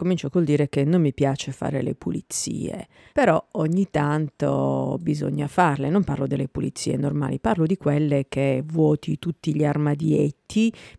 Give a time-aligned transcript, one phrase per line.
[0.00, 5.90] Comincio col dire che non mi piace fare le pulizie, però ogni tanto bisogna farle.
[5.90, 10.39] Non parlo delle pulizie normali, parlo di quelle che vuoti tutti gli armadietti,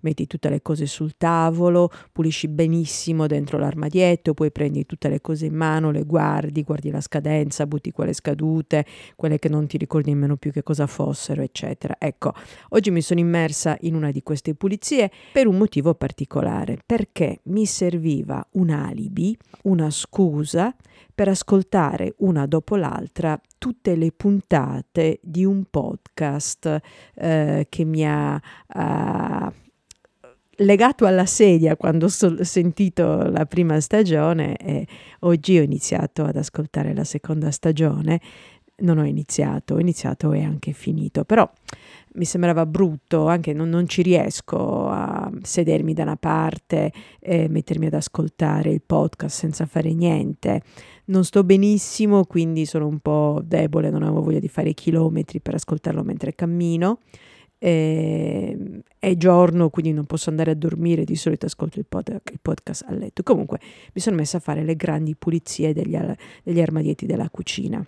[0.00, 5.46] metti tutte le cose sul tavolo, pulisci benissimo dentro l'armadietto, poi prendi tutte le cose
[5.46, 8.84] in mano, le guardi, guardi la scadenza, butti quelle scadute,
[9.16, 11.96] quelle che non ti ricordi nemmeno più che cosa fossero, eccetera.
[11.98, 12.32] Ecco,
[12.70, 17.66] oggi mi sono immersa in una di queste pulizie per un motivo particolare, perché mi
[17.66, 20.74] serviva una alibi, una scusa
[21.20, 26.80] per ascoltare una dopo l'altra tutte le puntate di un podcast
[27.14, 28.40] eh, che mi ha
[28.74, 29.52] uh,
[30.64, 34.86] legato alla sedia quando ho sentito la prima stagione e
[35.20, 38.18] oggi ho iniziato ad ascoltare la seconda stagione.
[38.80, 41.50] Non ho iniziato, ho iniziato e anche finito, però
[42.14, 47.86] mi sembrava brutto, anche non, non, ci riesco a sedermi da una parte e mettermi
[47.86, 50.62] ad ascoltare il podcast senza fare niente.
[51.06, 55.54] Non sto benissimo, quindi sono un po' debole, non avevo voglia di fare chilometri per
[55.54, 57.00] ascoltarlo mentre cammino.
[57.62, 62.38] E, è giorno, quindi non posso andare a dormire, di solito ascolto il, pod, il,
[62.40, 63.22] podcast a letto.
[63.22, 63.60] Comunque
[63.92, 65.96] mi sono messa a fare le grandi pulizie degli,
[66.42, 67.84] degli armadietti della cucina.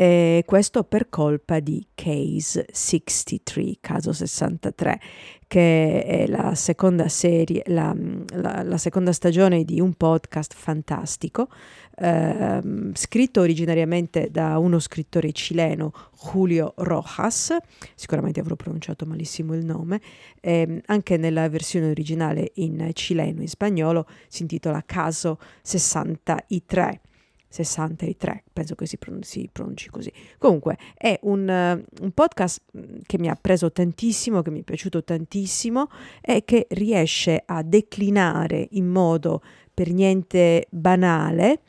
[0.00, 5.00] E questo per colpa di Case 63, caso 63,
[5.48, 7.92] che è la seconda serie, la,
[8.34, 11.48] la, la seconda stagione di un podcast fantastico,
[11.96, 12.60] eh,
[12.92, 15.92] scritto originariamente da uno scrittore cileno,
[16.30, 17.56] Julio Rojas,
[17.96, 20.00] sicuramente avrò pronunciato malissimo il nome,
[20.38, 27.00] eh, anche nella versione originale in cileno, in spagnolo, si intitola Caso 63.
[27.48, 30.12] 63, penso che si, pronunci, si pronunci così.
[30.38, 34.64] Comunque è un, uh, un, podcast mm, che mi ha preso tantissimo, che mi è
[34.64, 35.88] piaciuto tantissimo
[36.20, 41.62] e che riesce a declinare in modo per niente banale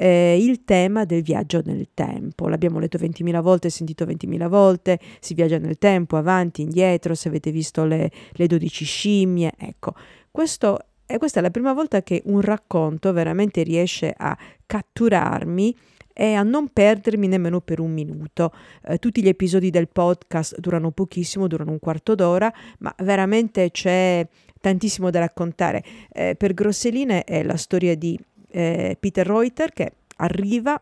[0.00, 2.48] eh, il tema del viaggio nel tempo.
[2.48, 7.50] L'abbiamo letto 20.000 volte, sentito 20.000 volte, si viaggia nel tempo, avanti, indietro, se avete
[7.50, 9.94] visto le, le 12 scimmie, ecco.
[10.30, 10.78] Questo
[11.10, 15.76] e questa è la prima volta che un racconto veramente riesce a catturarmi
[16.12, 18.52] e a non perdermi nemmeno per un minuto.
[18.86, 24.24] Eh, tutti gli episodi del podcast durano pochissimo, durano un quarto d'ora, ma veramente c'è
[24.60, 25.82] tantissimo da raccontare.
[26.12, 30.80] Eh, per Grosseline è la storia di eh, Peter Reuter che arriva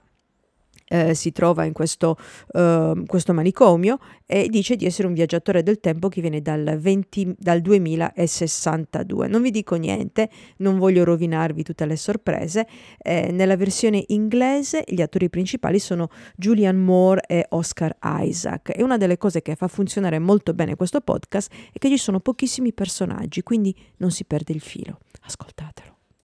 [0.88, 2.16] eh, si trova in questo,
[2.52, 7.36] uh, questo, manicomio e dice di essere un viaggiatore del tempo che viene dal, 20,
[7.38, 9.28] dal 2062.
[9.28, 12.66] Non vi dico niente, non voglio rovinarvi tutte le sorprese.
[12.98, 18.96] Eh, nella versione inglese gli attori principali sono Julian Moore e Oscar Isaac e una
[18.96, 23.42] delle cose che fa funzionare molto bene questo podcast è che ci sono pochissimi personaggi,
[23.42, 24.98] quindi non si perde il filo.
[25.22, 25.97] Ascoltatelo.